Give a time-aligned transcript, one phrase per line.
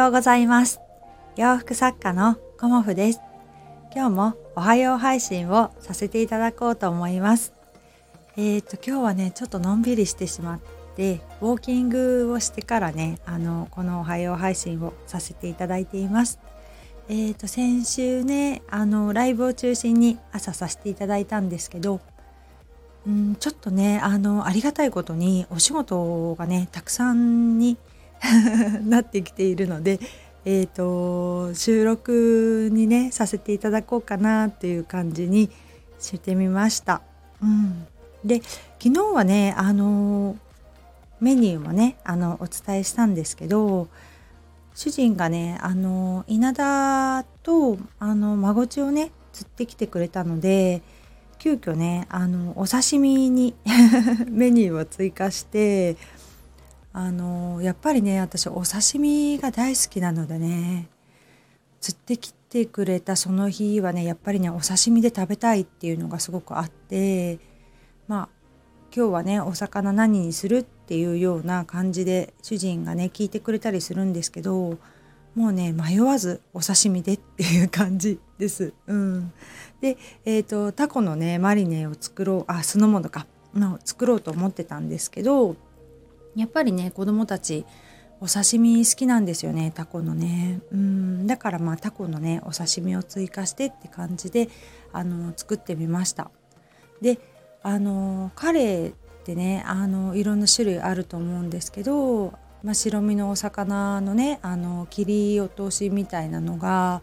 [0.00, 0.80] ようございます。
[1.36, 3.20] 洋服作家のコモフです。
[3.94, 7.52] 今日もおはよう配信をさせていただこうと思います。
[8.38, 10.60] えーと今日はねちょっとのんびりしてしまっ
[10.96, 16.38] てウォーキングをしてからねあのこのおはよう配信をさせていただいています。
[17.10, 22.00] えーと先週ねあのライブを中心に朝させていただいたんですけど
[23.06, 27.76] うん、ちょっとねあのありがたいことにお仕事がねたくさんに
[28.84, 30.00] なってきているので、
[30.44, 35.50] えーと、収録にねさせていただこうかなっていう感じに
[35.98, 37.02] してみました。
[37.42, 37.86] うん、
[38.24, 38.42] で
[38.82, 40.36] 昨日はねあの
[41.20, 43.88] メニューもねあのお伝えしたんですけど
[44.74, 50.82] 主人がねあの稲田とあの孫地をね釣ってきてくれたので
[51.38, 53.54] 急遽ねあのお刺身に
[54.28, 55.96] メニューを追加して
[56.92, 60.88] あのやっぱりね私お刺身が大好きなのでね
[61.80, 67.38] 釣ってきてくれたその日はねやっぱりねお刺身で食べたいっていうのがすごくあって
[68.08, 68.28] まあ
[68.94, 74.78] 今日はねお魚何にするっていうような感じで主人がね聞いてくれたりするんですけど
[75.36, 78.72] もうね迷わずお刺身でっていう感じです。
[78.88, 79.32] うん、
[79.80, 85.54] で、えーと、タコのねマリネを作ろうあ酢の物かの作ろうと思ってたんですけど
[86.36, 87.64] やっぱりね子供たち
[88.20, 90.60] お刺身好きなんですよねタコのね。
[90.70, 91.26] うん。
[91.26, 94.48] だからまあタコのねお刺身を追加してって感じで
[94.92, 96.30] あの作ってみました。
[97.00, 97.18] で
[97.62, 107.02] あのカレーってねあのいろんな種類あると思うんですけど、まあ、白身のお魚のねあの切り落としみたいなのが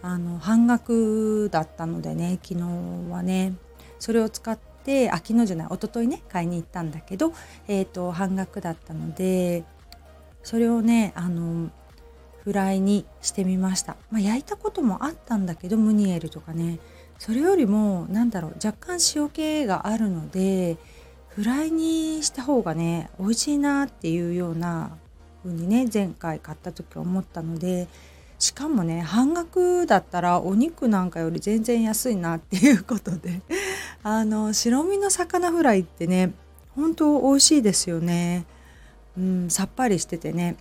[0.00, 3.54] あの半額だったのでね昨日はね
[3.98, 7.32] それを使ってであ昨日じゃない一昨日ね買いに行ったんだけど、
[7.68, 9.64] えーと、半額だったので
[10.42, 11.70] それをねあの
[12.42, 16.78] フライにしてみました、まあ、焼いたこともあったんだけどムニエルとかね。
[17.18, 20.76] それよりも何だろう若干塩気があるので
[21.28, 24.96] フライにした方がね美味しいなっていうような
[25.42, 27.88] 風にね前回買った時思ったので
[28.38, 33.40] しかもね半額だったらお肉なんかより全然安いなっていうことで
[34.04, 36.32] あの白身の魚フライってね
[36.76, 38.44] 本当美味しいですよね、
[39.18, 40.56] うん、さっぱりしててね。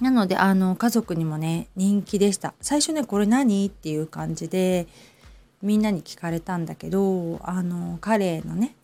[0.00, 2.54] なのであの家族にもね人気でした。
[2.60, 3.66] 最初ねこれ何？
[3.66, 4.88] っていう感じで
[5.62, 8.74] みんなに聞かれたんだけどあのカレーのね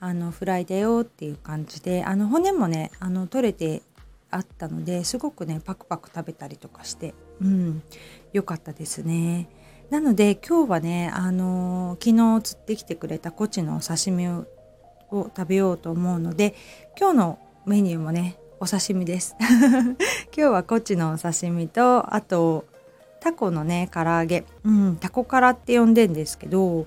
[0.00, 3.82] あのフライだよっていう感じであの骨もねあの取れて
[4.30, 7.82] あったのですごくねパクパク食べたりとかしてうん
[8.32, 9.48] 良かったですね。
[9.90, 14.46] なので今日はね、あのー、昨日釣ってきてくれたコチのお刺身を
[15.10, 16.54] 食べようと思うので
[16.98, 19.96] 今日のメニューもねお刺身です 今
[20.34, 22.64] 日はコチのお刺身とあと
[23.20, 26.86] タコのね唐揚げ、うん、タコ辛って呼んでんですけど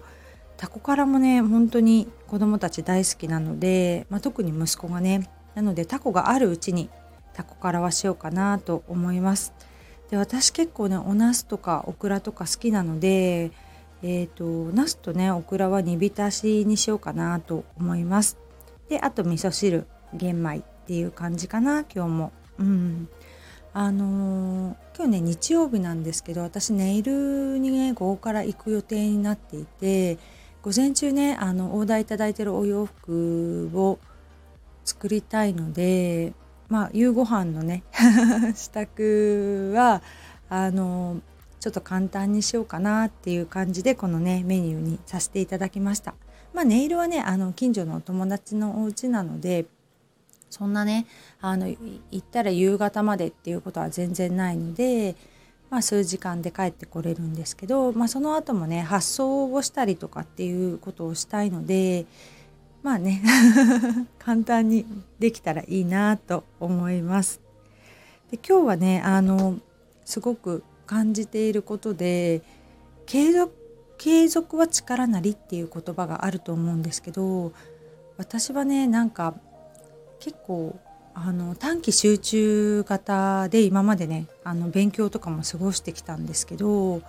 [0.58, 6.90] タコ辛もね本当に子供たち大好きなので、まあ、特に息子がねなのでタコがあるうちに
[7.34, 9.54] タコ辛はしようかなと思います。
[10.10, 13.52] で私結構ねお茄子とかオクラとか好きなので
[14.02, 18.38] えーと、茄子とねオクラは煮浸しにしようかなと思います。
[18.88, 22.32] であと味噌汁玄米っていう感じかな今日も。
[22.60, 23.10] うん。
[23.72, 30.18] あのー、今日ね日曜日なんですけど私ネイルにね午後から行く予定になっていて
[30.64, 34.00] 午前中ねあのオーダーいただいてるお洋服を
[34.86, 36.34] 作りたいので
[36.70, 37.84] まあ夕ご飯のね
[38.56, 40.02] 支度は
[40.50, 41.22] あの
[41.60, 46.14] ちょっと簡単にしようかなっていう感じでこのねメニューにさせていただきました。
[46.54, 49.66] まあ、ネイルはねあの近所のお友達のお家なので
[50.50, 51.06] そんなね
[51.42, 51.78] あの行
[52.18, 55.16] ったら夕方までっていうことは全然ないので、
[55.70, 62.06] まあ、数時間で帰ってこれるんですけど、まあ、その後もね発送をしたりとかっていうことをしたいので
[62.84, 63.22] まあね
[64.20, 64.86] 簡単に
[65.20, 67.42] できたらいいなと思います。
[68.32, 69.60] で今日はねあの
[70.06, 72.42] すごく感じていることで
[73.06, 73.54] 継続
[74.00, 77.52] 継続は力なりっていう言葉があると思うんですけど
[78.18, 79.36] 私はねなんか
[80.20, 80.80] 結構
[81.14, 87.02] あの短期集中型で今までねあの勉強とかも過ごしてきたんですけど、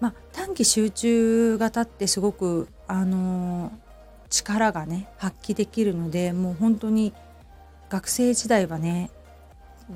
[0.00, 3.72] まあ、短期集中型ってすごくあの
[4.30, 7.12] 力がね発揮できるのでもう本当に
[7.90, 9.10] 学生時代はね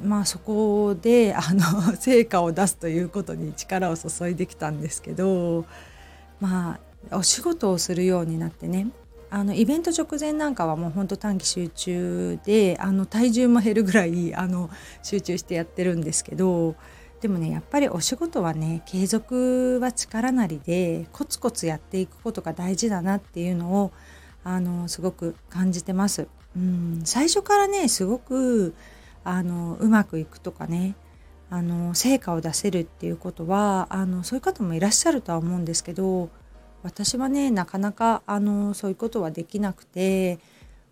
[0.03, 5.65] まあそこで あの成果を出すということに力を注いできたんですけど
[6.41, 8.89] まあお仕事をするようになってね
[9.31, 14.71] あのイベント直前なんかはもうほんと短期集中であの体重も減るぐらいあの
[15.03, 16.77] 集中してやってるんですけど
[17.21, 23.93] でもねやっぱりお仕事はね継続は力なりでコツコツやっていくことが大事だなっていうのを
[24.45, 26.29] あのすごく感じてます。
[26.57, 28.75] うん最初からねすごく
[29.25, 30.95] あのうまくいくとかね
[31.51, 36.29] あの成果を出せるっていうことはあのそういう方もいらっしゃるとは思うんですけど
[36.83, 40.39] 私はねなかなかあのそういうことはできなくて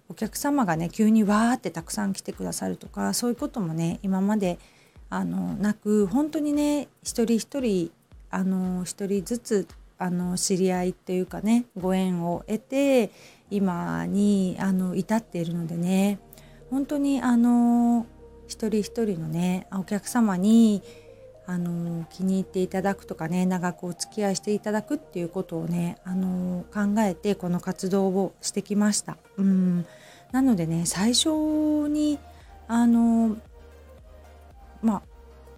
[0.09, 4.59] お客様がね急にわーってたくさん来てくださるとかそういうこともね今まで
[5.11, 7.91] あのなく本当にね一人一人
[8.31, 9.69] あの一人ずつ
[9.99, 13.11] あの知り合いっていうかねご縁を得て
[13.53, 16.19] 今にあの至っているのでね
[16.71, 18.07] 本当にあの
[18.49, 20.83] 一人一人のねお客様に
[21.47, 29.17] あの気に入っていただくとかね長くお付き合いしていただくっていうことをねあの考えてこの活動をしてきました。
[29.37, 29.87] うん
[30.31, 31.29] なのでね最初
[31.89, 32.19] に
[32.69, 33.37] あの
[34.83, 35.03] まあ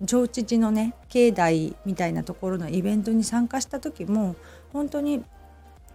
[0.03, 4.35] 上知寺のね境内みたいなところのイベントに参加した時も
[4.73, 5.23] 本当に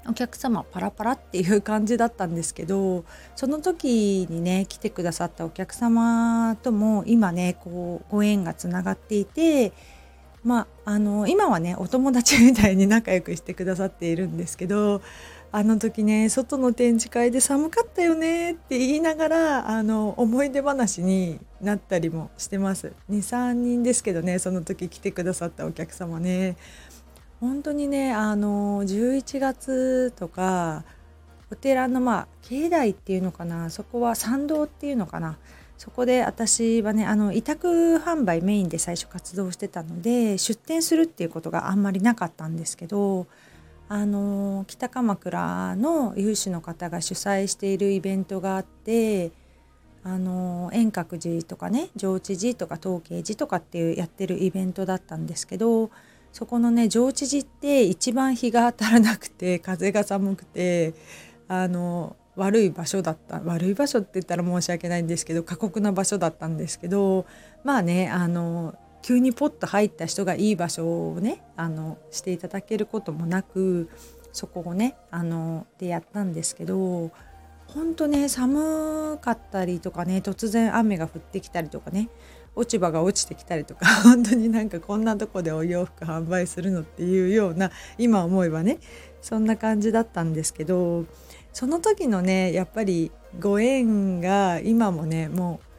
[0.07, 3.03] お客様パラパラっていう感じだったんですけど
[3.35, 9.73] その時にね来てくださったお客様とも今ねこうご縁がつながっていて
[10.43, 15.01] まああの今はねお友達みたいに仲良くしてくださっているんですけど
[15.51, 22.93] あの時ね外の展示会で寒かったよねって言いながらあの思い出話になったりもしてます。
[23.09, 26.55] 23人ですけどねその時来てくださったお客様ね。
[27.39, 30.83] 本当にねあの11月とか
[31.51, 35.37] お寺のまあ境内っていうのかなそこは参道っていうのかな
[35.77, 43.27] そこで私はねあの委託販売メインで最初活動してたので出店するっていうことがあんまりなかったんですけど
[43.87, 49.31] あの北鎌倉の有志の方が主催しているイベントがあって
[50.03, 55.89] あの遠隔寺とかね上智寺とか東慶寺とかっていうやってるイベントだったんですけど
[56.31, 60.93] そこのね上智寺って一番日が当たらなくて 風が寒くて
[61.47, 63.41] あの悪い場所だった。
[63.43, 67.25] 悪い場所って言ったら申し訳ないんですけど過酷な場所だったんですけど
[67.63, 73.89] まあねあの急にポッと入った人がいい場所をねあのしていただけることもなく
[74.31, 77.11] そこをねあのでやったんですけど
[77.67, 82.09] 本当ね寒かったりとかね突然雨が降ってきたりとかね
[82.55, 88.79] 落ち葉が落ちてきたりとか 本当になんかこんなとこでお洋服販売するのっていうような今思えばね
[89.21, 91.05] そんな感じだったんですけど
[91.53, 95.69] その時のねやっぱりご縁が今もねもう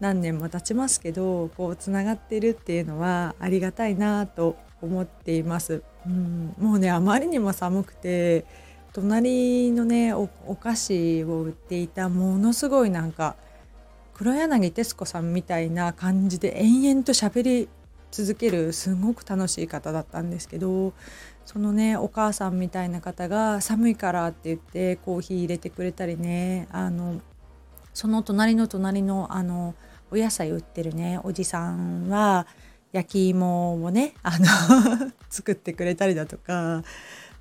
[0.00, 5.82] 何年も経ちますけどこうつながってるっていうのはありがたいなと思っています。
[6.06, 8.46] うん、もうねあまりにも寒くて
[8.92, 10.28] 隣のねお
[10.58, 13.36] 菓子を売っていたものすごいなんか
[14.20, 17.70] 黒柳徹子さんみたいな感じで延々と喋り
[18.10, 20.92] 続けるすごく楽しい方だったんですけど
[21.46, 27.22] そのねお母さんみたいな方が寒いからって言ってコーヒー入れてくれたりねあの
[27.94, 29.74] その隣の隣のあの
[30.10, 32.46] お野菜売ってるねおじさんは
[32.92, 36.84] 焼き芋をねあの 作ってくれたりだとか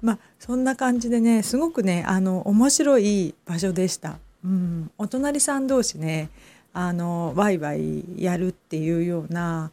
[0.02, 4.18] まあそんな感じでねすごくねあの面白い場所でした。
[4.42, 6.30] うん、お隣さん同士ね
[6.74, 9.72] あのワイワイやるっていうような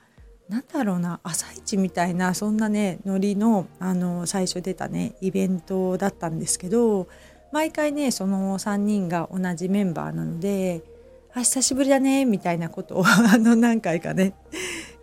[0.48, 7.08] 何だろうな朝市みたいなそんなねノリのあの最初出たねイベントだったんですけど
[7.52, 10.82] 毎回ねその3人が同じメンバーなので
[11.34, 14.34] 「あ久しぶりだね」みたいなことを あの何回かね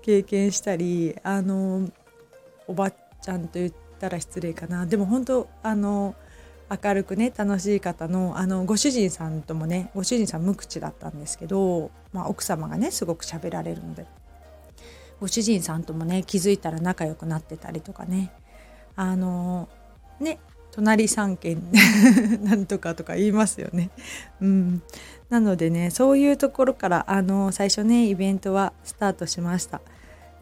[0.01, 1.89] 経験したりあの
[2.67, 4.85] おばちゃんと言ったら失礼かな。
[4.85, 6.15] でも本当あの
[6.83, 14.05] 明るくね楽しい方のあのご主人さんともねご主人さん無口だったんですけど、まあ、奥様がねすごく喋られるので
[15.19, 18.31] ご主人さんともね気づいたら仲良くなってたりとかね
[18.95, 19.69] あの
[20.19, 20.39] ね
[20.71, 21.61] 隣3軒
[22.43, 23.91] なんとかとか言いますよね。
[24.41, 24.81] うん、
[25.29, 29.81] なのでねそういうところからあの最初ねイベントはスタートしました。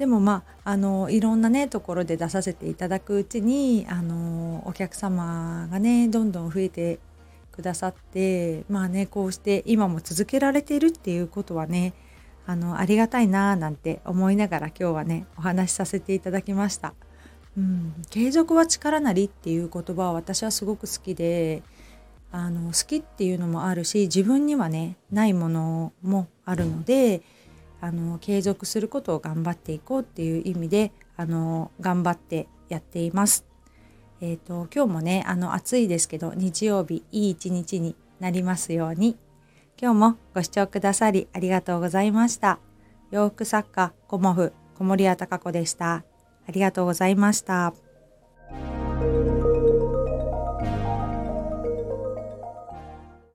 [0.01, 6.97] でもまああのいろんなねところで出させていただくうちにあのお客様がねどんどん増えて
[7.51, 11.93] くださってまあねこうして今も続けられているっていうことはね
[12.47, 16.95] あのありがたいななんて思いながら今日はねお話しさせていただきました。
[17.55, 21.61] うん、継続は力なりっていう言葉は私はすごく好きで
[22.31, 27.21] あの好きっていうのもあるし自分にはねないものもあるので
[27.81, 33.45] あの継続することを頑張っていこうっていう意味であの頑張ってやっています。
[34.21, 39.17] えっ、ー、と今日もねあの暑いですけど日曜日いい一日になりますように
[39.81, 42.59] 今日もご視聴くださりありがとうございました
[43.09, 46.03] 洋服作家コモフ小森屋隆子でした
[46.47, 47.90] ありがとうございました。